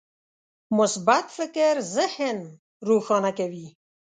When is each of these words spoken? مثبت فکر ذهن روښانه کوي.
مثبت 0.77 1.25
فکر 1.37 1.73
ذهن 1.95 2.37
روښانه 2.87 3.31
کوي. 3.39 3.67